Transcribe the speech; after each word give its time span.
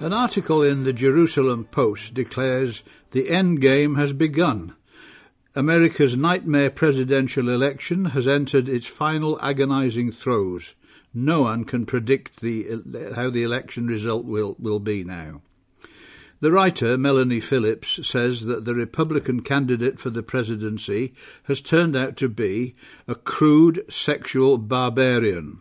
An 0.00 0.14
article 0.14 0.62
in 0.62 0.84
the 0.84 0.94
Jerusalem 0.94 1.64
Post 1.64 2.14
declares 2.14 2.82
the 3.10 3.28
end 3.28 3.60
game 3.60 3.96
has 3.96 4.14
begun. 4.14 4.74
America's 5.54 6.16
nightmare 6.16 6.70
presidential 6.70 7.50
election 7.50 8.06
has 8.06 8.26
entered 8.26 8.66
its 8.66 8.86
final 8.86 9.38
agonizing 9.42 10.10
throes. 10.10 10.74
No 11.12 11.42
one 11.42 11.64
can 11.64 11.84
predict 11.84 12.40
the, 12.40 13.12
how 13.14 13.28
the 13.28 13.42
election 13.42 13.88
result 13.88 14.24
will, 14.24 14.56
will 14.58 14.80
be 14.80 15.04
now. 15.04 15.42
The 16.40 16.50
writer, 16.50 16.96
Melanie 16.96 17.40
Phillips, 17.40 18.00
says 18.08 18.46
that 18.46 18.64
the 18.64 18.74
Republican 18.74 19.42
candidate 19.42 20.00
for 20.00 20.08
the 20.08 20.22
presidency 20.22 21.12
has 21.42 21.60
turned 21.60 21.94
out 21.94 22.16
to 22.16 22.30
be 22.30 22.74
a 23.06 23.14
crude 23.14 23.84
sexual 23.90 24.56
barbarian 24.56 25.60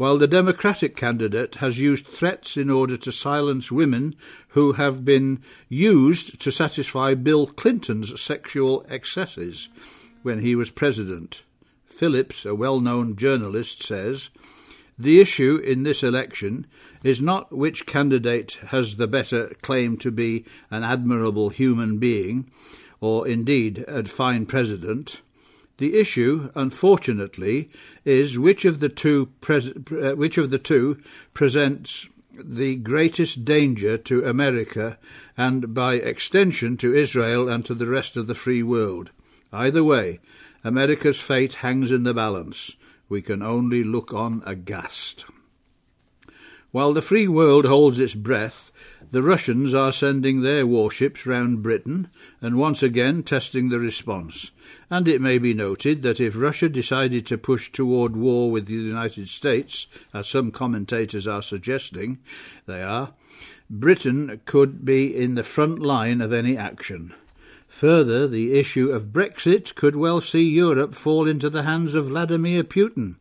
while 0.00 0.16
the 0.16 0.26
Democratic 0.26 0.96
candidate 0.96 1.56
has 1.56 1.78
used 1.78 2.06
threats 2.06 2.56
in 2.56 2.70
order 2.70 2.96
to 2.96 3.12
silence 3.12 3.70
women 3.70 4.16
who 4.56 4.72
have 4.72 5.04
been 5.04 5.38
used 5.68 6.40
to 6.40 6.50
satisfy 6.50 7.12
Bill 7.12 7.46
Clinton's 7.46 8.18
sexual 8.18 8.82
excesses 8.88 9.68
when 10.22 10.38
he 10.38 10.56
was 10.56 10.70
president. 10.70 11.42
Phillips, 11.84 12.46
a 12.46 12.54
well 12.54 12.80
known 12.80 13.14
journalist, 13.14 13.82
says 13.82 14.30
the 14.98 15.20
issue 15.20 15.56
in 15.56 15.82
this 15.82 16.02
election 16.02 16.66
is 17.04 17.20
not 17.20 17.52
which 17.52 17.84
candidate 17.84 18.58
has 18.68 18.96
the 18.96 19.06
better 19.06 19.54
claim 19.60 19.98
to 19.98 20.10
be 20.10 20.46
an 20.70 20.82
admirable 20.82 21.50
human 21.50 21.98
being, 21.98 22.50
or 23.02 23.28
indeed 23.28 23.84
a 23.86 24.02
fine 24.04 24.46
president. 24.46 25.20
The 25.80 25.98
issue, 25.98 26.50
unfortunately, 26.54 27.70
is 28.04 28.38
which 28.38 28.66
of 28.66 28.80
the 28.80 28.90
two 28.90 29.30
pres- 29.40 29.72
uh, 29.72 30.12
which 30.14 30.36
of 30.36 30.50
the 30.50 30.58
two 30.58 30.98
presents 31.32 32.06
the 32.38 32.76
greatest 32.76 33.46
danger 33.46 33.96
to 33.96 34.26
America 34.26 34.98
and 35.38 35.72
by 35.72 35.94
extension 35.94 36.76
to 36.76 36.94
Israel 36.94 37.48
and 37.48 37.64
to 37.64 37.74
the 37.74 37.86
rest 37.86 38.18
of 38.18 38.26
the 38.26 38.34
free 38.34 38.62
world. 38.62 39.10
Either 39.54 39.82
way, 39.82 40.20
America's 40.62 41.18
fate 41.18 41.54
hangs 41.54 41.90
in 41.90 42.02
the 42.02 42.12
balance. 42.12 42.76
We 43.08 43.22
can 43.22 43.42
only 43.42 43.82
look 43.82 44.12
on 44.12 44.42
aghast. 44.44 45.24
While 46.72 46.92
the 46.92 47.02
free 47.02 47.26
world 47.26 47.64
holds 47.64 47.98
its 47.98 48.14
breath, 48.14 48.70
the 49.10 49.24
Russians 49.24 49.74
are 49.74 49.90
sending 49.90 50.42
their 50.42 50.64
warships 50.64 51.26
round 51.26 51.64
Britain 51.64 52.08
and 52.40 52.56
once 52.56 52.80
again 52.80 53.24
testing 53.24 53.70
the 53.70 53.80
response. 53.80 54.52
And 54.88 55.08
it 55.08 55.20
may 55.20 55.38
be 55.38 55.52
noted 55.52 56.02
that 56.02 56.20
if 56.20 56.36
Russia 56.36 56.68
decided 56.68 57.26
to 57.26 57.38
push 57.38 57.72
toward 57.72 58.16
war 58.16 58.52
with 58.52 58.66
the 58.66 58.74
United 58.74 59.28
States, 59.28 59.88
as 60.14 60.28
some 60.28 60.52
commentators 60.52 61.26
are 61.26 61.42
suggesting 61.42 62.18
they 62.66 62.82
are, 62.82 63.14
Britain 63.68 64.40
could 64.44 64.84
be 64.84 65.14
in 65.14 65.34
the 65.34 65.42
front 65.42 65.80
line 65.80 66.20
of 66.20 66.32
any 66.32 66.56
action. 66.56 67.12
Further, 67.66 68.28
the 68.28 68.52
issue 68.52 68.90
of 68.90 69.12
Brexit 69.12 69.74
could 69.74 69.96
well 69.96 70.20
see 70.20 70.48
Europe 70.48 70.94
fall 70.94 71.26
into 71.26 71.50
the 71.50 71.64
hands 71.64 71.94
of 71.94 72.06
Vladimir 72.06 72.62
Putin. 72.62 73.16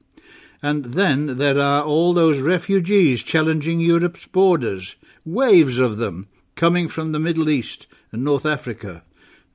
And 0.61 0.85
then 0.85 1.37
there 1.37 1.59
are 1.59 1.83
all 1.83 2.13
those 2.13 2.39
refugees 2.39 3.23
challenging 3.23 3.79
Europe's 3.79 4.25
borders, 4.25 4.97
waves 5.23 5.79
of 5.79 5.97
them, 5.97 6.27
coming 6.55 6.89
from 6.89 7.11
the 7.11 7.19
Middle 7.19 7.49
East 7.49 7.87
and 8.11 8.23
North 8.23 8.45
Africa. 8.45 9.03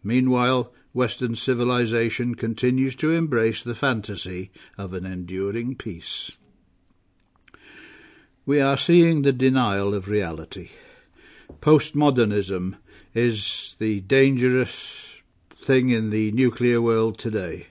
Meanwhile, 0.03 0.73
Western 0.95 1.35
civilization 1.35 2.35
continues 2.35 2.95
to 2.97 3.13
embrace 3.13 3.63
the 3.63 3.75
fantasy 3.75 4.51
of 4.79 4.95
an 4.95 5.05
enduring 5.05 5.75
peace. 5.75 6.37
We 8.47 8.61
are 8.61 8.77
seeing 8.77 9.23
the 9.23 9.33
denial 9.33 9.93
of 9.93 10.09
reality. 10.09 10.71
Postmodernism 11.61 12.77
is 13.13 13.77
the 13.79 14.01
dangerous 14.01 15.21
thing 15.57 15.91
in 15.91 16.11
the 16.11 16.31
nuclear 16.33 16.81
world 16.81 17.19
today 17.19 17.67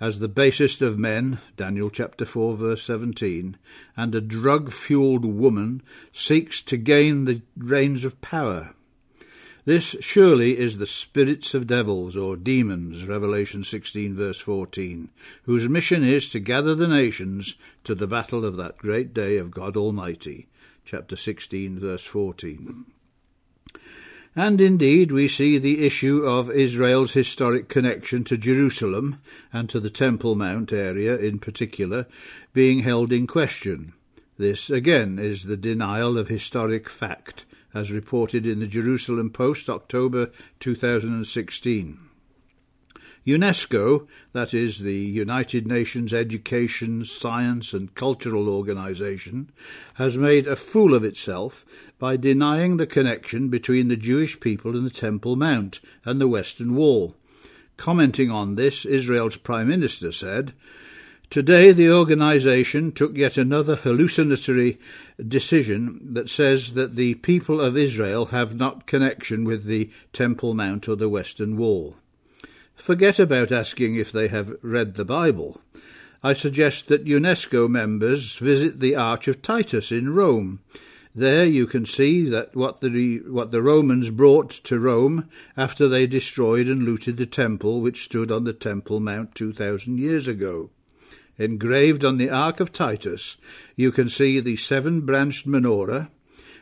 as 0.00 0.18
the 0.18 0.28
basest 0.28 0.80
of 0.80 0.98
men, 0.98 1.38
Daniel 1.56 1.90
chapter 1.90 2.24
4 2.24 2.54
verse 2.54 2.82
17, 2.82 3.56
and 3.96 4.14
a 4.14 4.20
drug-fueled 4.20 5.26
woman 5.26 5.82
seeks 6.10 6.62
to 6.62 6.78
gain 6.78 7.26
the 7.26 7.42
reins 7.56 8.02
of 8.02 8.20
power. 8.22 8.74
This 9.66 9.94
surely 10.00 10.58
is 10.58 10.78
the 10.78 10.86
spirits 10.86 11.52
of 11.52 11.66
devils 11.66 12.16
or 12.16 12.34
demons, 12.34 13.04
Revelation 13.04 13.62
16 13.62 14.16
verse 14.16 14.40
14, 14.40 15.10
whose 15.42 15.68
mission 15.68 16.02
is 16.02 16.30
to 16.30 16.40
gather 16.40 16.74
the 16.74 16.88
nations 16.88 17.56
to 17.84 17.94
the 17.94 18.06
battle 18.06 18.46
of 18.46 18.56
that 18.56 18.78
great 18.78 19.12
day 19.12 19.36
of 19.36 19.50
God 19.50 19.76
Almighty, 19.76 20.48
chapter 20.82 21.14
16 21.14 21.78
verse 21.78 22.04
14. 22.04 22.86
And 24.36 24.60
indeed, 24.60 25.10
we 25.10 25.26
see 25.26 25.58
the 25.58 25.84
issue 25.84 26.24
of 26.24 26.50
Israel's 26.50 27.14
historic 27.14 27.68
connection 27.68 28.22
to 28.24 28.36
Jerusalem 28.36 29.18
and 29.52 29.68
to 29.70 29.80
the 29.80 29.90
Temple 29.90 30.36
Mount 30.36 30.72
area 30.72 31.16
in 31.16 31.38
particular 31.40 32.06
being 32.52 32.80
held 32.80 33.12
in 33.12 33.26
question. 33.26 33.92
This, 34.38 34.70
again, 34.70 35.18
is 35.18 35.44
the 35.44 35.56
denial 35.56 36.16
of 36.16 36.28
historic 36.28 36.88
fact, 36.88 37.44
as 37.74 37.90
reported 37.90 38.46
in 38.46 38.60
the 38.60 38.66
Jerusalem 38.66 39.30
Post, 39.30 39.68
October 39.68 40.30
2016. 40.60 42.09
UNESCO, 43.30 44.08
that 44.32 44.52
is 44.52 44.80
the 44.80 44.92
United 44.92 45.66
Nations 45.66 46.12
Education, 46.12 47.04
Science 47.04 47.72
and 47.72 47.94
Cultural 47.94 48.48
Organization, 48.48 49.50
has 49.94 50.18
made 50.18 50.46
a 50.46 50.56
fool 50.56 50.94
of 50.94 51.04
itself 51.04 51.64
by 51.98 52.16
denying 52.16 52.76
the 52.76 52.86
connection 52.86 53.48
between 53.48 53.88
the 53.88 53.96
Jewish 53.96 54.40
people 54.40 54.76
and 54.76 54.84
the 54.84 54.90
Temple 54.90 55.36
Mount 55.36 55.80
and 56.04 56.20
the 56.20 56.28
Western 56.28 56.74
Wall. 56.74 57.14
Commenting 57.76 58.30
on 58.30 58.56
this, 58.56 58.84
Israel's 58.84 59.36
Prime 59.36 59.68
Minister 59.68 60.12
said, 60.12 60.52
Today, 61.30 61.70
the 61.70 61.92
organization 61.92 62.90
took 62.90 63.16
yet 63.16 63.38
another 63.38 63.76
hallucinatory 63.76 64.80
decision 65.26 66.00
that 66.14 66.28
says 66.28 66.72
that 66.72 66.96
the 66.96 67.14
people 67.14 67.60
of 67.60 67.76
Israel 67.76 68.26
have 68.26 68.56
not 68.56 68.88
connection 68.88 69.44
with 69.44 69.64
the 69.64 69.90
Temple 70.12 70.54
Mount 70.54 70.88
or 70.88 70.96
the 70.96 71.08
Western 71.08 71.56
Wall. 71.56 71.96
Forget 72.80 73.18
about 73.18 73.52
asking 73.52 73.96
if 73.96 74.10
they 74.10 74.28
have 74.28 74.56
read 74.62 74.94
the 74.94 75.04
Bible. 75.04 75.60
I 76.22 76.32
suggest 76.32 76.88
that 76.88 77.04
UNESCO 77.04 77.68
members 77.68 78.32
visit 78.32 78.80
the 78.80 78.96
Arch 78.96 79.28
of 79.28 79.42
Titus 79.42 79.92
in 79.92 80.14
Rome. 80.14 80.60
There 81.14 81.44
you 81.44 81.66
can 81.66 81.84
see 81.84 82.26
that 82.30 82.56
what 82.56 82.80
the, 82.80 83.18
what 83.28 83.50
the 83.50 83.60
Romans 83.60 84.08
brought 84.08 84.48
to 84.64 84.78
Rome 84.78 85.28
after 85.58 85.88
they 85.88 86.06
destroyed 86.06 86.68
and 86.68 86.84
looted 86.84 87.18
the 87.18 87.26
temple 87.26 87.82
which 87.82 88.04
stood 88.04 88.32
on 88.32 88.44
the 88.44 88.54
Temple 88.54 88.98
Mount 88.98 89.34
2,000 89.34 89.98
years 89.98 90.26
ago. 90.26 90.70
Engraved 91.36 92.02
on 92.02 92.16
the 92.16 92.30
Arch 92.30 92.60
of 92.60 92.72
Titus, 92.72 93.36
you 93.76 93.92
can 93.92 94.08
see 94.08 94.40
the 94.40 94.56
seven 94.56 95.02
branched 95.02 95.46
menorah, 95.46 96.08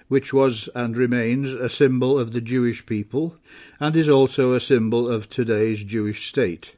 which 0.08 0.32
was 0.32 0.68
and 0.74 0.96
remains 0.96 1.52
a 1.52 1.68
symbol 1.68 2.18
of 2.18 2.32
the 2.32 2.40
Jewish 2.40 2.84
people 2.84 3.36
and 3.78 3.94
is 3.96 4.08
also 4.08 4.52
a 4.54 4.60
symbol 4.60 5.08
of 5.08 5.28
today's 5.28 5.84
Jewish 5.84 6.28
state. 6.28 6.74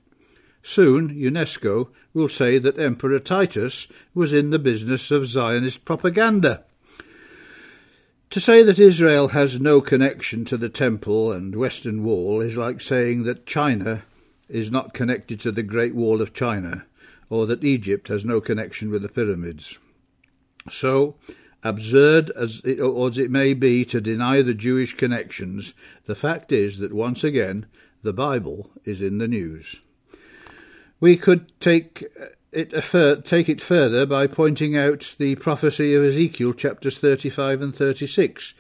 Soon, 0.63 1.09
UNESCO 1.09 1.89
will 2.13 2.29
say 2.29 2.59
that 2.59 2.79
Emperor 2.79 3.19
Titus 3.19 3.87
was 4.15 4.35
in 4.35 4.51
the 4.51 4.59
business 4.59 5.11
of 5.11 5.27
Zionist 5.27 5.85
propaganda. 5.85 6.65
To 8.31 8.41
say 8.41 8.63
that 8.63 8.79
Israel 8.79 9.29
has 9.29 9.59
no 9.59 9.81
connection 9.81 10.45
to 10.45 10.57
the 10.57 10.69
Temple 10.69 11.33
and 11.33 11.57
Western 11.57 12.05
Wall 12.05 12.41
is 12.41 12.57
like 12.57 12.81
saying 12.81 13.25
that 13.25 13.47
China 13.47 14.05
is 14.49 14.71
not 14.71 14.95
connected 14.95 15.41
to 15.41 15.53
the 15.53 15.63
Great 15.63 15.95
Wall 15.95 16.21
of 16.21 16.35
China, 16.35 16.85
or 17.29 17.47
that 17.47 17.65
Egypt 17.65 18.09
has 18.09 18.25
no 18.25 18.41
connection 18.41 18.91
with 18.91 19.03
the 19.03 19.09
pyramids. 19.09 19.79
So, 20.69 21.17
Absurd 21.63 22.31
as 22.31 22.63
it, 22.65 22.81
as 22.81 23.19
it 23.19 23.31
may 23.31 23.53
be 23.53 23.85
to 23.85 24.01
deny 24.01 24.41
the 24.41 24.55
Jewish 24.55 24.97
connections, 24.97 25.75
the 26.07 26.15
fact 26.15 26.53
is 26.53 26.79
that 26.79 26.93
once 26.93 27.23
again 27.23 27.67
the 28.03 28.15
Bible 28.15 28.71
is 28.85 29.03
in 29.03 29.19
the 29.19 29.29
news. 29.29 29.81
We 31.01 31.17
could 31.17 31.53
take 31.61 32.05
uh, 32.21 32.27
it 32.53 33.25
take 33.25 33.49
it 33.49 33.61
further 33.61 34.07
by 34.07 34.27
pointing 34.27 34.77
out 34.77 35.15
the 35.19 35.37
prophecy 35.37 35.95
of 35.95 36.03
Ezekiel 36.03 36.53
chapters 36.53 36.99
35 36.99 37.63
and 37.63 37.77
36, 37.77 38.55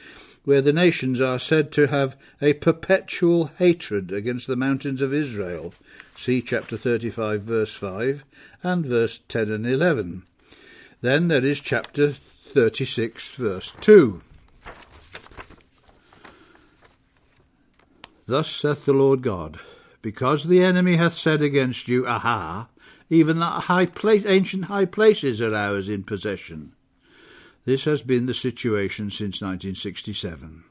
where 0.44 0.62
the 0.62 0.73
nations 0.73 1.20
are 1.20 1.38
said 1.38 1.73
to 1.73 1.88
have 1.88 2.17
a 2.41 2.53
perpetual 2.53 3.50
hatred 3.58 4.12
against 4.12 4.46
the 4.46 4.56
mountains 4.56 5.00
of 5.00 5.12
Israel. 5.12 5.75
See 6.14 6.41
chapter 6.41 6.76
35 6.76 7.43
verse 7.43 7.75
5 7.75 8.25
and 8.62 8.87
verse 8.87 9.20
10 9.26 9.50
and 9.50 9.67
11. 9.67 10.23
Then 11.00 11.29
there 11.29 11.44
is 11.44 11.61
chapter 11.61 12.14
36, 12.50 13.29
verse 13.37 13.75
2. 13.81 14.20
Thus 18.26 18.50
saith 18.50 18.85
the 18.85 18.93
Lord 18.93 19.23
God, 19.23 19.61
because 20.02 20.44
the 20.44 20.62
enemy 20.62 20.97
hath 20.97 21.14
said 21.14 21.43
against 21.43 21.88
you, 21.88 22.06
Aha, 22.06 22.69
even 23.08 23.38
that 23.38 23.64
high 23.64 23.87
place, 23.87 24.25
ancient 24.26 24.67
high 24.67 24.85
places 24.85 25.41
are 25.41 25.55
ours 25.55 25.88
in 25.88 26.05
possession. 26.05 26.73
This 27.64 27.85
has 27.85 28.02
been 28.02 28.26
the 28.26 28.35
situation 28.35 29.11
since 29.11 29.43
1967, 29.43 30.64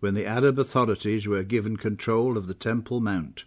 when 0.00 0.14
the 0.14 0.26
Arab 0.26 0.58
authorities 0.58 1.26
were 1.26 1.42
given 1.42 1.76
control 1.76 2.36
of 2.36 2.46
the 2.46 2.54
Temple 2.54 3.00
Mount. 3.00 3.44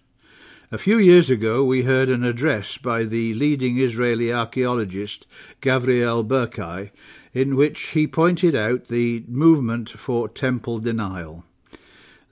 A 0.71 0.77
few 0.77 0.99
years 0.99 1.31
ago, 1.31 1.63
we 1.63 1.81
heard 1.81 2.09
an 2.09 2.23
address 2.23 2.77
by 2.77 3.03
the 3.03 3.33
leading 3.33 3.79
Israeli 3.79 4.31
archaeologist 4.31 5.25
Gavriel 5.61 6.23
Barkay, 6.23 6.91
in 7.33 7.55
which 7.55 7.81
he 7.93 8.05
pointed 8.05 8.53
out 8.53 8.87
the 8.87 9.23
movement 9.27 9.89
for 9.89 10.29
temple 10.29 10.77
denial. 10.77 11.43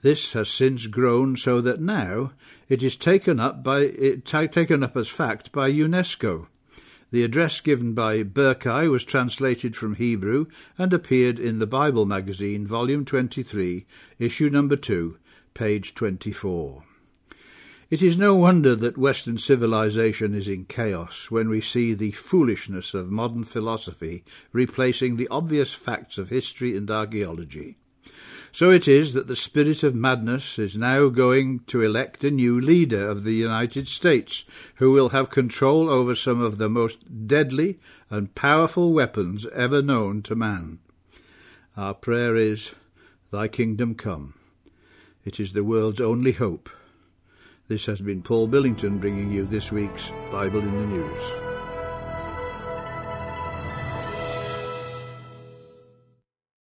This 0.02 0.34
has 0.34 0.48
since 0.48 0.86
grown 0.86 1.36
so 1.36 1.60
that 1.62 1.80
now 1.80 2.30
it 2.68 2.80
is 2.80 2.94
taken 2.94 3.40
up 3.40 3.64
by 3.64 3.80
it, 3.80 4.24
taken 4.24 4.84
up 4.84 4.96
as 4.96 5.08
fact 5.08 5.50
by 5.50 5.72
UNESCO. 5.72 6.46
The 7.10 7.24
address 7.24 7.60
given 7.60 7.92
by 7.92 8.22
Barkay 8.22 8.88
was 8.88 9.04
translated 9.04 9.74
from 9.74 9.96
Hebrew 9.96 10.46
and 10.78 10.92
appeared 10.92 11.40
in 11.40 11.58
the 11.58 11.66
Bible 11.66 12.06
magazine, 12.06 12.68
volume 12.68 13.04
23, 13.04 13.84
issue 14.20 14.48
number 14.48 14.76
2, 14.76 15.18
page 15.54 15.92
24. 15.96 16.84
It 17.90 18.02
is 18.02 18.18
no 18.18 18.34
wonder 18.34 18.76
that 18.76 18.98
Western 18.98 19.38
civilization 19.38 20.34
is 20.34 20.46
in 20.46 20.66
chaos 20.66 21.30
when 21.30 21.48
we 21.48 21.62
see 21.62 21.94
the 21.94 22.10
foolishness 22.10 22.92
of 22.92 23.10
modern 23.10 23.44
philosophy 23.44 24.24
replacing 24.52 25.16
the 25.16 25.28
obvious 25.28 25.72
facts 25.72 26.18
of 26.18 26.28
history 26.28 26.76
and 26.76 26.90
archaeology. 26.90 27.78
So 28.52 28.70
it 28.70 28.88
is 28.88 29.14
that 29.14 29.26
the 29.26 29.34
spirit 29.34 29.82
of 29.82 29.94
madness 29.94 30.58
is 30.58 30.76
now 30.76 31.08
going 31.08 31.60
to 31.68 31.80
elect 31.80 32.22
a 32.24 32.30
new 32.30 32.60
leader 32.60 33.08
of 33.08 33.24
the 33.24 33.32
United 33.32 33.88
States 33.88 34.44
who 34.74 34.92
will 34.92 35.08
have 35.10 35.30
control 35.30 35.88
over 35.88 36.14
some 36.14 36.42
of 36.42 36.58
the 36.58 36.68
most 36.68 37.26
deadly 37.26 37.78
and 38.10 38.34
powerful 38.34 38.92
weapons 38.92 39.46
ever 39.54 39.80
known 39.80 40.20
to 40.22 40.34
man. 40.34 40.78
Our 41.74 41.94
prayer 41.94 42.36
is, 42.36 42.74
Thy 43.30 43.48
kingdom 43.48 43.94
come. 43.94 44.34
It 45.24 45.40
is 45.40 45.54
the 45.54 45.64
world's 45.64 46.02
only 46.02 46.32
hope. 46.32 46.68
This 47.68 47.84
has 47.84 48.00
been 48.00 48.22
Paul 48.22 48.46
Billington 48.48 48.96
bringing 48.96 49.30
you 49.30 49.44
this 49.44 49.70
week's 49.70 50.10
Bible 50.32 50.60
in 50.60 50.74
the 50.74 50.86
News. 50.86 51.47